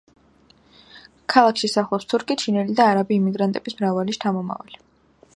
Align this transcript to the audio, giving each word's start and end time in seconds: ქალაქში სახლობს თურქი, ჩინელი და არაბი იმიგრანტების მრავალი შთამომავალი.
ქალაქში 1.33 1.69
სახლობს 1.73 2.09
თურქი, 2.13 2.37
ჩინელი 2.43 2.77
და 2.79 2.87
არაბი 2.93 3.15
იმიგრანტების 3.19 3.77
მრავალი 3.83 4.17
შთამომავალი. 4.17 4.81